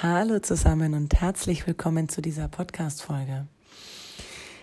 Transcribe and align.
Hallo 0.00 0.38
zusammen 0.38 0.94
und 0.94 1.20
herzlich 1.20 1.66
willkommen 1.66 2.08
zu 2.08 2.22
dieser 2.22 2.46
Podcast-Folge. 2.46 3.48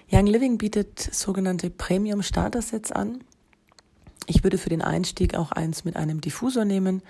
Young 0.10 0.28
Living 0.28 0.58
bietet 0.58 0.98
sogenannte 0.98 1.70
Premium 1.70 2.24
Starter 2.24 2.62
Sets 2.62 2.94
an. 2.94 3.22
Ich 4.28 4.46
würde 4.46 4.58
für 4.58 4.70
den 4.70 4.82
Einstieg 4.82 5.36
auch 5.36 5.52
eins 5.52 5.84
mit 5.84 5.98
einem 5.98 6.22
Diffusor 6.22 6.64
nehmen. 6.64 7.02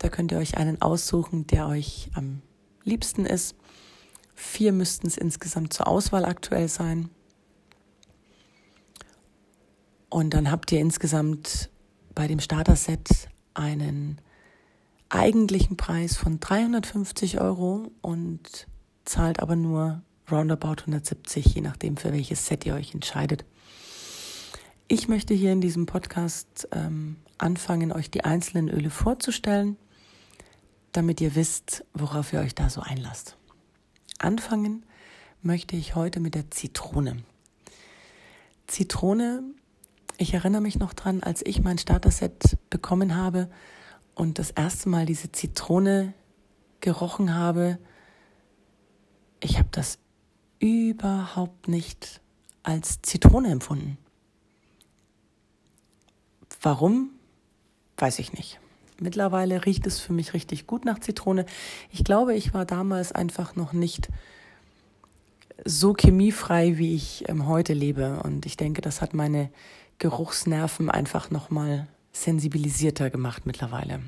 Da 0.00 0.08
könnt 0.08 0.32
ihr 0.32 0.38
euch 0.38 0.56
einen 0.56 0.82
aussuchen, 0.82 1.46
der 1.46 1.68
euch 1.68 2.10
am 2.14 2.42
liebsten 2.82 3.24
ist. 3.24 3.54
Vier 4.34 4.72
müssten 4.72 5.06
es 5.06 5.16
insgesamt 5.16 5.72
zur 5.72 5.86
Auswahl 5.86 6.24
aktuell 6.24 6.66
sein. 6.66 7.10
Und 10.10 10.34
dann 10.34 10.50
habt 10.50 10.72
ihr 10.72 10.80
insgesamt 10.80 11.70
bei 12.12 12.26
dem 12.26 12.40
Starter-Set 12.40 13.28
einen 13.54 14.20
eigentlichen 15.08 15.76
Preis 15.76 16.16
von 16.16 16.40
350 16.40 17.40
Euro 17.40 17.90
und 18.02 18.66
zahlt 19.04 19.40
aber 19.40 19.56
nur 19.56 20.02
roundabout 20.30 20.80
170, 20.80 21.54
je 21.54 21.60
nachdem, 21.62 21.96
für 21.96 22.12
welches 22.12 22.46
Set 22.46 22.66
ihr 22.66 22.74
euch 22.74 22.92
entscheidet. 22.94 23.44
Ich 24.88 25.08
möchte 25.08 25.34
hier 25.34 25.52
in 25.52 25.60
diesem 25.60 25.86
Podcast 25.86 26.68
ähm, 26.72 27.16
anfangen, 27.38 27.92
euch 27.92 28.10
die 28.10 28.24
einzelnen 28.24 28.68
Öle 28.68 28.90
vorzustellen, 28.90 29.76
damit 30.92 31.20
ihr 31.20 31.34
wisst, 31.34 31.84
worauf 31.94 32.32
ihr 32.32 32.40
euch 32.40 32.54
da 32.54 32.70
so 32.70 32.80
einlasst. 32.80 33.36
Anfangen 34.18 34.84
möchte 35.42 35.76
ich 35.76 35.94
heute 35.94 36.20
mit 36.20 36.34
der 36.34 36.50
Zitrone. 36.50 37.18
Zitrone, 38.66 39.42
ich 40.18 40.34
erinnere 40.34 40.60
mich 40.60 40.78
noch 40.78 40.92
dran, 40.92 41.22
als 41.22 41.44
ich 41.44 41.62
mein 41.62 41.78
Starter-Set 41.78 42.58
bekommen 42.70 43.16
habe, 43.16 43.48
und 44.18 44.38
das 44.38 44.50
erste 44.50 44.88
Mal 44.88 45.06
diese 45.06 45.30
Zitrone 45.30 46.12
gerochen 46.80 47.34
habe, 47.34 47.78
ich 49.40 49.58
habe 49.58 49.68
das 49.70 49.98
überhaupt 50.58 51.68
nicht 51.68 52.20
als 52.64 53.00
Zitrone 53.02 53.50
empfunden. 53.50 53.96
Warum? 56.60 57.10
Weiß 57.96 58.18
ich 58.18 58.32
nicht. 58.32 58.58
Mittlerweile 59.00 59.64
riecht 59.64 59.86
es 59.86 60.00
für 60.00 60.12
mich 60.12 60.34
richtig 60.34 60.66
gut 60.66 60.84
nach 60.84 60.98
Zitrone. 60.98 61.46
Ich 61.92 62.02
glaube, 62.02 62.34
ich 62.34 62.52
war 62.52 62.64
damals 62.64 63.12
einfach 63.12 63.54
noch 63.54 63.72
nicht 63.72 64.08
so 65.64 65.94
chemiefrei, 65.94 66.78
wie 66.78 66.96
ich 66.96 67.28
ähm, 67.28 67.46
heute 67.46 67.74
lebe. 67.74 68.20
Und 68.24 68.46
ich 68.46 68.56
denke, 68.56 68.80
das 68.80 69.00
hat 69.00 69.14
meine 69.14 69.50
Geruchsnerven 69.98 70.90
einfach 70.90 71.30
nochmal 71.30 71.86
sensibilisierter 72.22 73.10
gemacht 73.10 73.46
mittlerweile. 73.46 74.00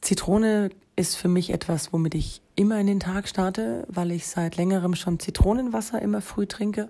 Zitrone 0.00 0.70
ist 0.96 1.16
für 1.16 1.28
mich 1.28 1.50
etwas, 1.50 1.92
womit 1.92 2.14
ich 2.14 2.42
immer 2.56 2.80
in 2.80 2.86
den 2.86 3.00
Tag 3.00 3.28
starte, 3.28 3.86
weil 3.88 4.10
ich 4.10 4.26
seit 4.26 4.56
längerem 4.56 4.94
schon 4.94 5.18
Zitronenwasser 5.18 6.00
immer 6.02 6.20
früh 6.20 6.46
trinke. 6.46 6.88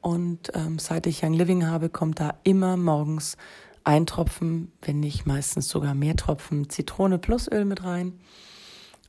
Und 0.00 0.50
ähm, 0.54 0.78
seit 0.78 1.06
ich 1.06 1.22
Young 1.22 1.34
Living 1.34 1.66
habe, 1.66 1.90
kommt 1.90 2.20
da 2.20 2.34
immer 2.42 2.76
morgens 2.76 3.36
ein 3.84 4.06
Tropfen, 4.06 4.72
wenn 4.82 5.00
nicht 5.00 5.26
meistens 5.26 5.68
sogar 5.68 5.94
mehr 5.94 6.16
Tropfen 6.16 6.68
Zitrone 6.70 7.18
plus 7.18 7.50
Öl 7.50 7.64
mit 7.64 7.84
rein. 7.84 8.18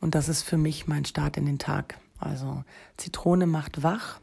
Und 0.02 0.16
das 0.16 0.30
ist 0.30 0.44
für 0.44 0.58
mich 0.58 0.88
mein 0.88 1.06
Start 1.06 1.38
in 1.38 1.45
den 1.45 1.60
Tag. 1.60 1.98
Also 2.20 2.64
Zitrone 2.98 3.48
macht 3.48 3.84
wach, 3.84 4.20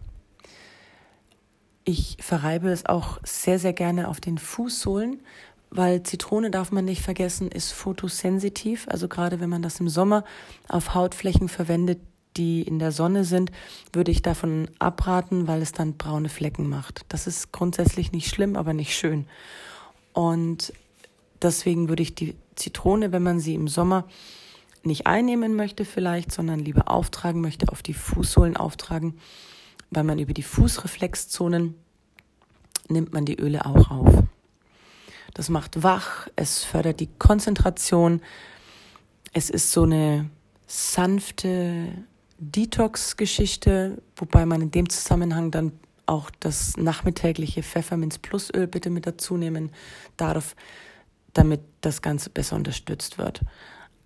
ich 1.89 2.19
verreibe 2.21 2.69
es 2.69 2.85
auch 2.85 3.19
sehr, 3.25 3.59
sehr 3.59 3.73
gerne 3.73 4.09
auf 4.09 4.21
den 4.21 4.37
Fußsohlen, 4.37 5.21
weil 5.71 6.03
Zitrone 6.03 6.51
darf 6.51 6.71
man 6.71 6.85
nicht 6.85 7.01
vergessen, 7.01 7.51
ist 7.51 7.73
fotosensitiv. 7.73 8.87
Also 8.91 9.09
gerade 9.09 9.41
wenn 9.41 9.49
man 9.49 9.63
das 9.63 9.81
im 9.81 9.89
Sommer 9.89 10.25
auf 10.69 10.95
Hautflächen 10.95 11.49
verwendet, 11.49 11.99
die 12.37 12.61
in 12.61 12.79
der 12.79 12.93
Sonne 12.93 13.25
sind, 13.25 13.53
würde 13.91 14.11
ich 14.11 14.21
davon 14.21 14.69
abraten, 14.79 15.49
weil 15.49 15.63
es 15.63 15.73
dann 15.73 15.97
braune 15.97 16.29
Flecken 16.29 16.69
macht. 16.69 17.07
Das 17.09 17.27
ist 17.27 17.53
grundsätzlich 17.53 18.13
nicht 18.13 18.29
schlimm, 18.29 18.57
aber 18.57 18.75
nicht 18.75 18.95
schön. 18.95 19.27
Und 20.13 20.75
deswegen 21.41 21.89
würde 21.89 22.03
ich 22.03 22.15
die 22.15 22.35
Zitrone, 22.55 23.13
wenn 23.13 23.23
man 23.23 23.41
sie 23.41 23.55
im 23.55 23.67
Sommer 23.67 24.05
nicht 24.83 25.07
einnehmen 25.07 25.57
möchte 25.57 25.87
vielleicht, 25.87 26.33
sondern 26.33 26.59
lieber 26.59 26.91
auftragen 26.91 27.41
möchte, 27.41 27.73
auf 27.73 27.83
die 27.83 27.95
Fußsohlen 27.95 28.59
auftragen, 28.59 29.19
weil 29.91 30.05
man 30.05 30.19
über 30.19 30.35
die 30.35 30.43
Fußreflexzonen 30.43 31.75
nimmt 32.89 33.13
man 33.13 33.25
die 33.25 33.39
Öle 33.39 33.67
auch 33.67 33.91
auf. 33.91 34.23
Das 35.35 35.49
macht 35.49 35.83
wach, 35.83 36.29
es 36.37 36.65
fördert 36.65 37.01
die 37.01 37.11
Konzentration. 37.19 38.23
Es 39.33 39.51
ist 39.51 39.73
so 39.73 39.83
eine 39.83 40.31
sanfte 40.67 41.93
Detox-Geschichte, 42.39 44.03
wobei 44.17 44.47
man 44.47 44.63
in 44.63 44.71
dem 44.71 44.89
Zusammenhang 44.89 45.51
dann 45.51 45.73
auch 46.07 46.31
das 46.41 46.77
nachmittägliche 46.77 47.63
Pfefferminz 47.63 48.19
Plus 48.19 48.53
Öl 48.55 48.67
bitte 48.67 48.91
mit 48.91 49.07
dazu 49.07 49.37
nehmen 49.37 49.71
darf, 50.17 50.57
damit 51.35 51.61
das 51.83 52.01
Ganze 52.01 52.31
besser 52.31 52.57
unterstützt 52.57 53.19
wird. 53.19 53.43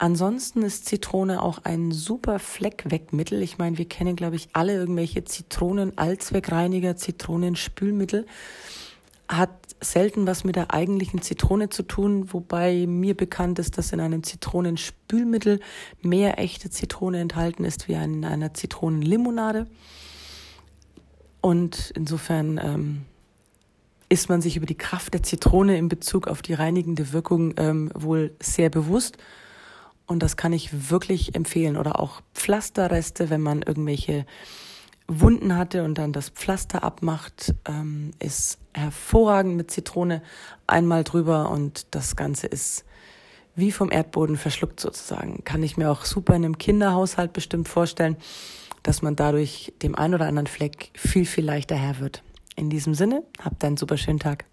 Ansonsten 0.02 0.62
ist 0.62 0.86
Zitrone 0.86 1.40
auch 1.40 1.60
ein 1.62 1.92
super 1.92 2.40
Fleckwegmittel. 2.40 3.40
Ich 3.40 3.58
meine, 3.58 3.78
wir 3.78 3.84
kennen, 3.84 4.16
glaube 4.16 4.34
ich, 4.34 4.48
alle 4.52 4.74
irgendwelche 4.74 5.22
Zitronen-Allzweckreiniger, 5.22 6.96
Zitronenspülmittel. 6.96 8.26
Hat 9.28 9.52
selten 9.80 10.26
was 10.26 10.42
mit 10.42 10.56
der 10.56 10.74
eigentlichen 10.74 11.22
Zitrone 11.22 11.68
zu 11.68 11.84
tun, 11.84 12.32
wobei 12.32 12.84
mir 12.88 13.16
bekannt 13.16 13.60
ist, 13.60 13.78
dass 13.78 13.92
in 13.92 14.00
einem 14.00 14.24
Zitronenspülmittel 14.24 15.60
mehr 16.00 16.36
echte 16.40 16.68
Zitrone 16.68 17.20
enthalten 17.20 17.64
ist 17.64 17.86
wie 17.86 17.92
in 17.92 18.24
einer 18.24 18.54
Zitronenlimonade. 18.54 19.68
Und 21.40 21.92
insofern 21.94 22.58
ähm, 22.60 23.02
ist 24.08 24.28
man 24.28 24.42
sich 24.42 24.56
über 24.56 24.66
die 24.66 24.74
Kraft 24.74 25.14
der 25.14 25.22
Zitrone 25.22 25.78
in 25.78 25.88
Bezug 25.88 26.26
auf 26.26 26.42
die 26.42 26.54
reinigende 26.54 27.12
Wirkung 27.12 27.54
ähm, 27.56 27.92
wohl 27.94 28.34
sehr 28.40 28.68
bewusst. 28.68 29.16
Und 30.06 30.22
das 30.22 30.36
kann 30.36 30.52
ich 30.52 30.90
wirklich 30.90 31.34
empfehlen. 31.34 31.76
Oder 31.76 32.00
auch 32.00 32.20
Pflasterreste, 32.34 33.30
wenn 33.30 33.40
man 33.40 33.62
irgendwelche 33.62 34.26
Wunden 35.08 35.56
hatte 35.56 35.84
und 35.84 35.98
dann 35.98 36.12
das 36.12 36.30
Pflaster 36.30 36.84
abmacht, 36.84 37.54
ähm, 37.66 38.12
ist 38.18 38.58
hervorragend 38.72 39.56
mit 39.56 39.70
Zitrone 39.70 40.22
einmal 40.66 41.04
drüber 41.04 41.50
und 41.50 41.86
das 41.90 42.16
Ganze 42.16 42.46
ist 42.46 42.84
wie 43.54 43.72
vom 43.72 43.90
Erdboden 43.90 44.36
verschluckt 44.36 44.80
sozusagen. 44.80 45.44
Kann 45.44 45.62
ich 45.62 45.76
mir 45.76 45.90
auch 45.90 46.04
super 46.04 46.34
in 46.34 46.44
einem 46.44 46.58
Kinderhaushalt 46.58 47.32
bestimmt 47.32 47.68
vorstellen, 47.68 48.16
dass 48.82 49.02
man 49.02 49.14
dadurch 49.14 49.72
dem 49.82 49.94
einen 49.94 50.14
oder 50.14 50.26
anderen 50.26 50.46
Fleck 50.46 50.90
viel, 50.94 51.26
viel 51.26 51.44
leichter 51.44 51.76
Herr 51.76 52.00
wird. 52.00 52.22
In 52.56 52.70
diesem 52.70 52.94
Sinne, 52.94 53.22
habt 53.42 53.62
einen 53.64 53.76
super 53.76 53.96
schönen 53.96 54.18
Tag. 54.18 54.46